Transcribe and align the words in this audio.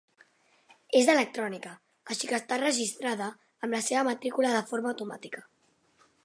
És 1.01 1.09
electrònica, 1.13 1.73
així 2.15 2.29
que 2.31 2.37
està 2.39 2.59
registrada 2.63 3.29
amb 3.67 3.77
la 3.79 3.83
seva 3.91 4.07
matrícula 4.09 4.55
de 4.57 4.65
forma 4.73 4.93
automàtica. 4.95 5.47